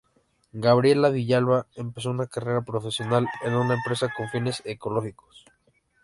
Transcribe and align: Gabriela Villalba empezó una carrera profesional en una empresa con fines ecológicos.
Gabriela 0.53 1.11
Villalba 1.11 1.67
empezó 1.75 2.09
una 2.09 2.25
carrera 2.25 2.63
profesional 2.63 3.27
en 3.45 3.53
una 3.53 3.75
empresa 3.75 4.11
con 4.17 4.27
fines 4.29 4.63
ecológicos. 4.65 5.45